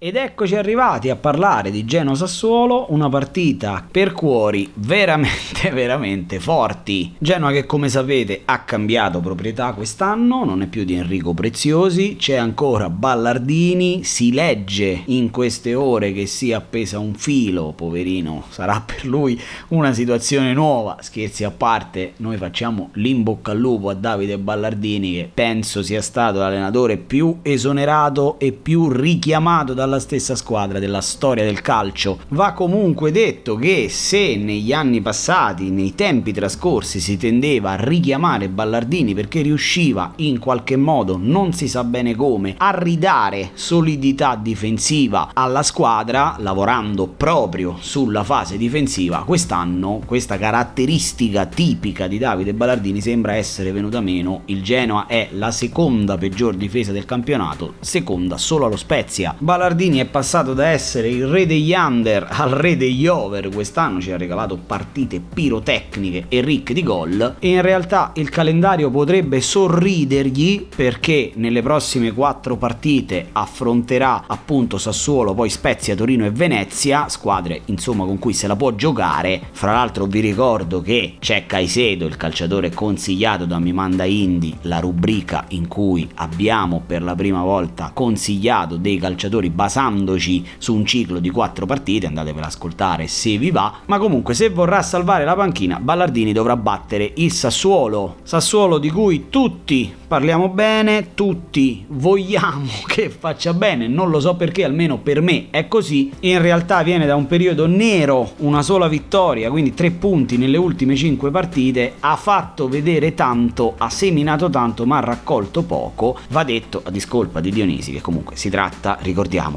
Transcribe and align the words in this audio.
Ed 0.00 0.14
eccoci 0.14 0.54
arrivati 0.54 1.10
a 1.10 1.16
parlare 1.16 1.72
di 1.72 1.84
Geno 1.84 2.14
Sassuolo, 2.14 2.86
una 2.90 3.08
partita 3.08 3.84
per 3.90 4.12
cuori 4.12 4.70
veramente 4.74 5.70
veramente 5.74 6.38
forti. 6.38 7.16
Genoa 7.18 7.50
che 7.50 7.66
come 7.66 7.88
sapete 7.88 8.42
ha 8.44 8.60
cambiato 8.60 9.18
proprietà 9.18 9.72
quest'anno, 9.72 10.44
non 10.44 10.62
è 10.62 10.68
più 10.68 10.84
di 10.84 10.94
Enrico 10.94 11.34
Preziosi, 11.34 12.14
c'è 12.16 12.36
ancora 12.36 12.88
Ballardini, 12.90 14.04
si 14.04 14.32
legge 14.32 15.02
in 15.06 15.30
queste 15.30 15.74
ore 15.74 16.12
che 16.12 16.26
si 16.26 16.50
è 16.50 16.54
appesa 16.54 17.00
un 17.00 17.14
filo, 17.14 17.72
poverino, 17.74 18.44
sarà 18.50 18.80
per 18.80 19.04
lui 19.04 19.36
una 19.70 19.92
situazione 19.92 20.52
nuova, 20.52 20.98
scherzi 21.00 21.42
a 21.42 21.50
parte, 21.50 22.12
noi 22.18 22.36
facciamo 22.36 22.90
l'imbocca 22.92 23.50
al 23.50 23.58
lupo 23.58 23.88
a 23.88 23.94
Davide 23.94 24.38
Ballardini 24.38 25.14
che 25.14 25.30
penso 25.34 25.82
sia 25.82 26.02
stato 26.02 26.38
l'allenatore 26.38 26.98
più 26.98 27.40
esonerato 27.42 28.38
e 28.38 28.52
più 28.52 28.88
richiamato 28.90 29.74
dalla 29.74 29.86
dalla 29.88 30.00
stessa 30.00 30.36
squadra 30.36 30.78
della 30.78 31.00
storia 31.00 31.44
del 31.44 31.62
calcio. 31.62 32.20
Va 32.28 32.52
comunque 32.52 33.10
detto 33.10 33.56
che 33.56 33.88
se 33.88 34.36
negli 34.36 34.72
anni 34.72 35.00
passati, 35.00 35.70
nei 35.70 35.94
tempi 35.94 36.32
trascorsi, 36.32 37.00
si 37.00 37.16
tendeva 37.16 37.70
a 37.70 37.76
richiamare 37.76 38.50
Ballardini 38.50 39.14
perché 39.14 39.40
riusciva 39.40 40.12
in 40.16 40.38
qualche 40.38 40.76
modo, 40.76 41.18
non 41.18 41.54
si 41.54 41.66
sa 41.68 41.84
bene 41.84 42.14
come, 42.14 42.54
a 42.58 42.78
ridare 42.78 43.50
solidità 43.54 44.38
difensiva 44.40 45.30
alla 45.32 45.62
squadra, 45.62 46.36
lavorando 46.38 47.06
proprio 47.06 47.76
sulla 47.80 48.22
fase 48.22 48.58
difensiva, 48.58 49.22
quest'anno 49.24 50.02
questa 50.04 50.36
caratteristica 50.36 51.46
tipica 51.46 52.06
di 52.06 52.18
Davide 52.18 52.52
Ballardini 52.52 53.00
sembra 53.00 53.34
essere 53.34 53.72
venuta 53.72 54.00
meno. 54.00 54.42
Il 54.46 54.62
Genoa 54.62 55.06
è 55.06 55.28
la 55.32 55.50
seconda 55.50 56.18
peggior 56.18 56.54
difesa 56.54 56.92
del 56.92 57.06
campionato, 57.06 57.74
seconda 57.80 58.36
solo 58.36 58.66
allo 58.66 58.76
Spezia. 58.76 59.34
Ballardini 59.38 59.76
Maldini 59.78 60.00
è 60.00 60.06
passato 60.06 60.54
da 60.54 60.66
essere 60.66 61.08
il 61.08 61.24
re 61.28 61.46
degli 61.46 61.72
under 61.72 62.26
al 62.28 62.50
re 62.50 62.76
degli 62.76 63.06
over, 63.06 63.48
quest'anno 63.48 64.00
ci 64.00 64.10
ha 64.10 64.16
regalato 64.16 64.56
partite 64.56 65.20
pirotecniche 65.20 66.24
e 66.28 66.40
ricche 66.40 66.74
di 66.74 66.82
gol 66.82 67.36
e 67.38 67.48
in 67.50 67.62
realtà 67.62 68.10
il 68.16 68.28
calendario 68.28 68.90
potrebbe 68.90 69.40
sorridergli 69.40 70.66
perché 70.74 71.30
nelle 71.36 71.62
prossime 71.62 72.12
quattro 72.12 72.56
partite 72.56 73.28
affronterà 73.30 74.24
appunto 74.26 74.78
Sassuolo, 74.78 75.32
poi 75.32 75.48
Spezia, 75.48 75.94
Torino 75.94 76.26
e 76.26 76.32
Venezia, 76.32 77.08
squadre 77.08 77.60
insomma 77.66 78.04
con 78.04 78.18
cui 78.18 78.32
se 78.32 78.48
la 78.48 78.56
può 78.56 78.74
giocare. 78.74 79.40
Fra 79.52 79.74
l'altro 79.74 80.06
vi 80.06 80.18
ricordo 80.18 80.80
che 80.80 81.18
c'è 81.20 81.46
Caicedo, 81.46 82.04
il 82.04 82.16
calciatore 82.16 82.74
consigliato 82.74 83.44
da 83.44 83.60
Mimanda 83.60 84.02
Indy, 84.02 84.56
la 84.62 84.80
rubrica 84.80 85.44
in 85.50 85.68
cui 85.68 86.08
abbiamo 86.16 86.82
per 86.84 87.04
la 87.04 87.14
prima 87.14 87.42
volta 87.42 87.92
consigliato 87.94 88.74
dei 88.74 88.98
calciatori 88.98 89.50
basati 89.50 89.66
basandoci 89.68 90.44
su 90.56 90.74
un 90.74 90.86
ciclo 90.86 91.18
di 91.18 91.28
quattro 91.28 91.66
partite, 91.66 92.06
andatevela 92.06 92.46
ad 92.46 92.52
ascoltare 92.52 93.06
se 93.06 93.36
vi 93.36 93.50
va, 93.50 93.80
ma 93.84 93.98
comunque 93.98 94.32
se 94.32 94.48
vorrà 94.48 94.80
salvare 94.80 95.24
la 95.24 95.34
panchina, 95.34 95.78
Ballardini 95.78 96.32
dovrà 96.32 96.56
battere 96.56 97.12
il 97.16 97.30
Sassuolo, 97.30 98.16
Sassuolo 98.22 98.78
di 98.78 98.90
cui 98.90 99.26
tutti 99.28 99.94
parliamo 100.08 100.48
bene, 100.48 101.08
tutti 101.14 101.84
vogliamo 101.88 102.70
che 102.88 103.10
faccia 103.10 103.52
bene, 103.52 103.86
non 103.86 104.08
lo 104.08 104.20
so 104.20 104.34
perché, 104.36 104.64
almeno 104.64 104.98
per 104.98 105.20
me 105.20 105.48
è 105.50 105.68
così, 105.68 106.10
in 106.20 106.40
realtà 106.40 106.82
viene 106.82 107.04
da 107.04 107.14
un 107.14 107.26
periodo 107.26 107.66
nero, 107.66 108.32
una 108.38 108.62
sola 108.62 108.88
vittoria, 108.88 109.50
quindi 109.50 109.74
tre 109.74 109.90
punti 109.90 110.38
nelle 110.38 110.56
ultime 110.56 110.96
cinque 110.96 111.30
partite, 111.30 111.94
ha 112.00 112.16
fatto 112.16 112.68
vedere 112.68 113.12
tanto, 113.12 113.74
ha 113.76 113.90
seminato 113.90 114.48
tanto, 114.48 114.86
ma 114.86 114.96
ha 114.96 115.00
raccolto 115.00 115.62
poco, 115.62 116.18
va 116.28 116.42
detto 116.42 116.80
a 116.82 116.90
discolpa 116.90 117.40
di 117.40 117.50
Dionisi 117.50 117.92
che 117.92 118.00
comunque 118.00 118.36
si 118.36 118.48
tratta, 118.48 118.96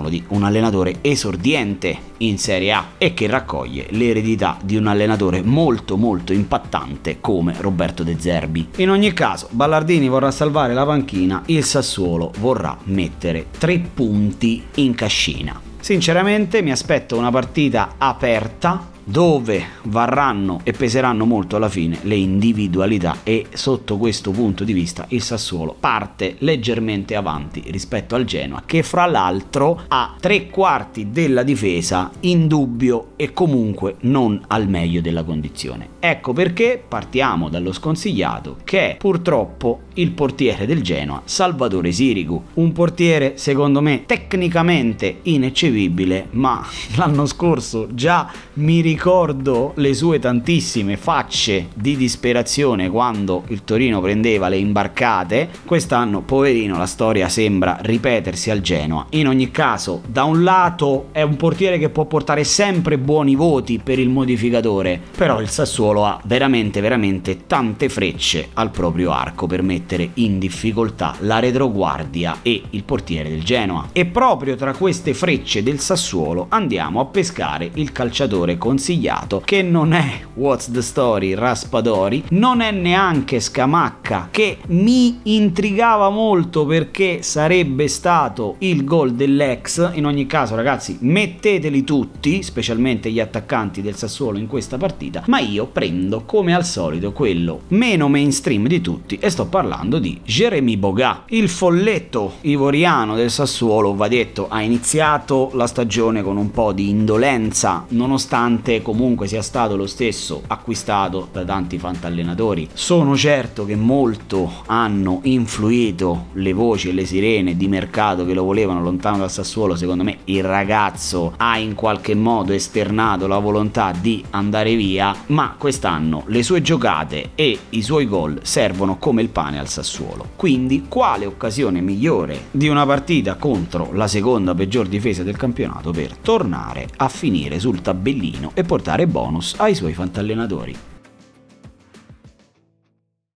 ricordiamolo, 0.00 0.08
di 0.08 0.22
un 0.28 0.44
allenatore 0.44 0.96
esordiente 1.02 1.96
in 2.18 2.38
Serie 2.38 2.72
A 2.72 2.86
e 2.98 3.14
che 3.14 3.26
raccoglie 3.26 3.86
l'eredità 3.90 4.56
di 4.62 4.76
un 4.76 4.86
allenatore 4.86 5.42
molto 5.42 5.96
molto 5.96 6.32
impattante 6.32 7.18
come 7.20 7.54
Roberto 7.58 8.02
De 8.02 8.16
Zerbi. 8.18 8.68
In 8.76 8.90
ogni 8.90 9.12
caso, 9.12 9.48
Ballardini 9.50 10.08
vorrà 10.08 10.30
salvare 10.30 10.74
la 10.74 10.86
panchina, 10.86 11.42
il 11.46 11.64
Sassuolo 11.64 12.32
vorrà 12.38 12.76
mettere 12.84 13.46
tre 13.58 13.78
punti 13.78 14.64
in 14.76 14.94
cascina. 14.94 15.60
Sinceramente 15.80 16.62
mi 16.62 16.70
aspetto 16.70 17.16
una 17.16 17.30
partita 17.30 17.94
aperta 17.98 18.88
dove 19.10 19.64
varranno 19.84 20.60
e 20.62 20.70
peseranno 20.70 21.24
molto 21.24 21.56
alla 21.56 21.68
fine 21.68 21.98
le 22.02 22.14
individualità 22.14 23.18
e 23.24 23.46
sotto 23.52 23.96
questo 23.96 24.30
punto 24.30 24.62
di 24.62 24.72
vista 24.72 25.04
il 25.08 25.20
Sassuolo 25.20 25.74
parte 25.78 26.36
leggermente 26.38 27.16
avanti 27.16 27.64
rispetto 27.66 28.14
al 28.14 28.24
Genoa 28.24 28.62
che 28.64 28.84
fra 28.84 29.06
l'altro 29.06 29.82
ha 29.88 30.14
tre 30.20 30.46
quarti 30.46 31.10
della 31.10 31.42
difesa 31.42 32.10
in 32.20 32.46
dubbio 32.46 33.12
e 33.16 33.32
comunque 33.32 33.96
non 34.02 34.40
al 34.46 34.68
meglio 34.68 35.00
della 35.00 35.24
condizione. 35.24 35.88
Ecco 35.98 36.32
perché 36.32 36.82
partiamo 36.86 37.48
dallo 37.48 37.72
sconsigliato 37.72 38.58
che 38.62 38.94
purtroppo 38.96 39.80
il 40.00 40.12
portiere 40.12 40.66
del 40.66 40.82
Genoa, 40.82 41.22
Salvatore 41.24 41.92
Sirigu, 41.92 42.42
un 42.54 42.72
portiere 42.72 43.36
secondo 43.36 43.80
me 43.80 44.04
tecnicamente 44.06 45.20
ineccepibile 45.22 46.28
ma 46.32 46.66
l'anno 46.96 47.26
scorso 47.26 47.88
già 47.92 48.30
mi 48.54 48.80
ricordo 48.80 48.98
ricordo 49.10 49.72
le 49.76 49.92
sue 49.92 50.20
tantissime 50.20 50.96
facce 50.96 51.68
di 51.74 51.96
disperazione 51.96 52.88
quando 52.88 53.42
il 53.48 53.64
Torino 53.64 54.00
prendeva 54.00 54.48
le 54.48 54.56
imbarcate. 54.56 55.48
Quest'anno, 55.64 56.20
poverino, 56.20 56.78
la 56.78 56.86
storia 56.86 57.28
sembra 57.28 57.78
ripetersi 57.80 58.50
al 58.50 58.60
Genoa. 58.60 59.06
In 59.10 59.26
ogni 59.26 59.50
caso, 59.50 60.02
da 60.06 60.24
un 60.24 60.44
lato 60.44 61.08
è 61.10 61.22
un 61.22 61.36
portiere 61.36 61.78
che 61.78 61.88
può 61.88 62.04
portare 62.04 62.44
sempre 62.44 62.98
buoni 62.98 63.34
voti 63.34 63.80
per 63.82 63.98
il 63.98 64.08
modificatore, 64.10 65.00
però 65.16 65.40
il 65.40 65.48
Sassuolo 65.48 66.04
ha 66.04 66.20
veramente, 66.24 66.80
veramente 66.80 67.46
tante 67.46 67.88
frecce 67.88 68.50
al 68.54 68.70
proprio 68.70 69.10
arco 69.10 69.46
per 69.46 69.62
mettere 69.62 69.89
in 70.14 70.38
difficoltà 70.38 71.16
la 71.20 71.38
retroguardia 71.38 72.38
e 72.42 72.62
il 72.70 72.84
portiere 72.84 73.30
del 73.30 73.42
Genoa. 73.42 73.88
E 73.92 74.06
proprio 74.06 74.54
tra 74.54 74.72
queste 74.72 75.14
frecce 75.14 75.62
del 75.62 75.80
Sassuolo 75.80 76.46
andiamo 76.50 77.00
a 77.00 77.06
pescare 77.06 77.70
il 77.74 77.92
calciatore 77.92 78.58
consigliato 78.58 79.42
che 79.44 79.62
non 79.62 79.92
è 79.92 80.20
What's 80.34 80.70
the 80.70 80.82
Story 80.82 81.34
Raspadori, 81.34 82.24
non 82.30 82.60
è 82.60 82.70
neanche 82.70 83.40
Scamacca 83.40 84.28
che 84.30 84.58
mi 84.68 85.20
intrigava 85.24 86.10
molto 86.10 86.64
perché 86.66 87.22
sarebbe 87.22 87.88
stato 87.88 88.56
il 88.58 88.84
gol 88.84 89.14
dell'ex. 89.14 89.92
In 89.94 90.06
ogni 90.06 90.26
caso 90.26 90.54
ragazzi 90.54 90.98
metteteli 91.00 91.82
tutti, 91.84 92.42
specialmente 92.42 93.10
gli 93.10 93.20
attaccanti 93.20 93.82
del 93.82 93.96
Sassuolo 93.96 94.38
in 94.38 94.46
questa 94.46 94.76
partita, 94.76 95.24
ma 95.26 95.40
io 95.40 95.66
prendo 95.66 96.24
come 96.24 96.54
al 96.54 96.64
solito 96.64 97.12
quello 97.12 97.62
meno 97.68 98.08
mainstream 98.08 98.66
di 98.66 98.80
tutti 98.80 99.18
e 99.20 99.30
sto 99.30 99.46
parlando 99.70 100.00
di 100.00 100.20
Jeremy 100.24 100.76
Boga, 100.76 101.22
il 101.28 101.48
folletto 101.48 102.38
ivoriano 102.40 103.14
del 103.14 103.30
Sassuolo, 103.30 103.94
va 103.94 104.08
detto, 104.08 104.48
ha 104.48 104.62
iniziato 104.62 105.52
la 105.54 105.68
stagione 105.68 106.24
con 106.24 106.36
un 106.36 106.50
po' 106.50 106.72
di 106.72 106.88
indolenza 106.88 107.84
nonostante 107.90 108.82
comunque 108.82 109.28
sia 109.28 109.42
stato 109.42 109.76
lo 109.76 109.86
stesso 109.86 110.42
acquistato 110.48 111.28
da 111.30 111.44
tanti 111.44 111.78
fantallenatori. 111.78 112.68
Sono 112.72 113.16
certo 113.16 113.64
che 113.64 113.76
molto 113.76 114.50
hanno 114.66 115.20
influito 115.22 116.26
le 116.32 116.52
voci 116.52 116.88
e 116.88 116.92
le 116.92 117.04
sirene 117.04 117.56
di 117.56 117.68
mercato 117.68 118.26
che 118.26 118.34
lo 118.34 118.42
volevano 118.42 118.82
lontano 118.82 119.18
dal 119.18 119.30
Sassuolo. 119.30 119.76
Secondo 119.76 120.02
me 120.02 120.18
il 120.24 120.42
ragazzo 120.42 121.34
ha 121.36 121.58
in 121.58 121.76
qualche 121.76 122.16
modo 122.16 122.52
esternato 122.52 123.28
la 123.28 123.38
volontà 123.38 123.92
di 123.92 124.24
andare 124.30 124.74
via, 124.74 125.14
ma 125.26 125.54
quest'anno 125.56 126.24
le 126.26 126.42
sue 126.42 126.60
giocate 126.60 127.30
e 127.36 127.56
i 127.68 127.82
suoi 127.82 128.08
gol 128.08 128.40
servono 128.42 128.96
come 128.98 129.22
il 129.22 129.28
pane 129.28 129.58
al 129.60 129.68
Sassuolo. 129.68 130.30
Quindi 130.36 130.86
quale 130.88 131.26
occasione 131.26 131.80
migliore 131.80 132.46
di 132.50 132.68
una 132.68 132.84
partita 132.84 133.36
contro 133.36 133.90
la 133.92 134.08
seconda 134.08 134.54
peggior 134.54 134.88
difesa 134.88 135.22
del 135.22 135.36
campionato 135.36 135.92
per 135.92 136.16
tornare 136.16 136.88
a 136.96 137.08
finire 137.08 137.60
sul 137.60 137.80
tabellino 137.80 138.50
e 138.54 138.64
portare 138.64 139.06
bonus 139.06 139.54
ai 139.58 139.74
suoi 139.74 139.94
fantallenatori. 139.94 140.89